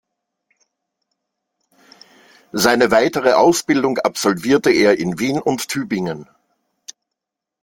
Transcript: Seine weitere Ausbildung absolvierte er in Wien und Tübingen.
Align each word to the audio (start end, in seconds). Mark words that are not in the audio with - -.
Seine 2.53 2.89
weitere 2.89 3.33
Ausbildung 3.33 3.99
absolvierte 3.99 4.71
er 4.71 4.97
in 4.97 5.19
Wien 5.19 5.37
und 5.39 5.67
Tübingen. 5.67 6.27